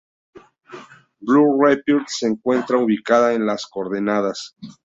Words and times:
Blue 1.21 1.59
Rapids 1.63 2.17
se 2.17 2.25
encuentra 2.25 2.79
ubicada 2.79 3.33
en 3.35 3.45
las 3.45 3.67
coordenadas. 3.67 4.55